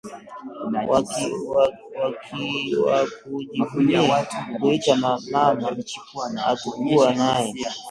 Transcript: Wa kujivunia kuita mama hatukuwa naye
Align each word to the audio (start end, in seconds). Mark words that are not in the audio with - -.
Wa 1.97 3.07
kujivunia 3.25 4.21
kuita 4.59 4.95
mama 4.95 5.39
hatukuwa 6.49 7.13
naye 7.15 7.53